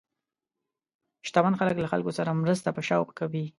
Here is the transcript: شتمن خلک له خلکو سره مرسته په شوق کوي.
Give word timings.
شتمن 1.27 1.53
خلک 1.59 1.77
له 1.81 1.87
خلکو 1.93 2.11
سره 2.17 2.37
مرسته 2.43 2.69
په 2.75 2.81
شوق 2.89 3.09
کوي. 3.19 3.45